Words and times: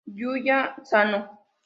Yuya 0.19 0.59
Sano 0.89 1.19